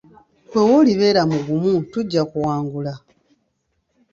Ggwe 0.47 0.61
w'oli 0.67 0.93
beera 0.99 1.21
mugumu, 1.31 1.73
tujja 1.91 2.21
kuwangula. 2.31 2.93